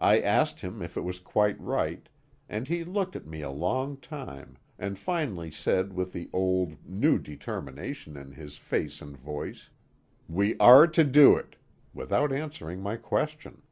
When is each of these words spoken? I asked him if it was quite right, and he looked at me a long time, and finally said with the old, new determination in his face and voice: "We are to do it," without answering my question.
I 0.00 0.18
asked 0.20 0.62
him 0.62 0.82
if 0.82 0.96
it 0.96 1.02
was 1.02 1.20
quite 1.20 1.56
right, 1.60 2.08
and 2.48 2.66
he 2.66 2.82
looked 2.82 3.14
at 3.14 3.28
me 3.28 3.42
a 3.42 3.50
long 3.52 3.96
time, 3.96 4.56
and 4.76 4.98
finally 4.98 5.52
said 5.52 5.92
with 5.92 6.12
the 6.12 6.28
old, 6.32 6.84
new 6.84 7.16
determination 7.20 8.16
in 8.16 8.32
his 8.32 8.56
face 8.56 9.00
and 9.00 9.16
voice: 9.16 9.70
"We 10.28 10.58
are 10.58 10.88
to 10.88 11.04
do 11.04 11.36
it," 11.36 11.54
without 11.94 12.32
answering 12.32 12.80
my 12.80 12.96
question. 12.96 13.62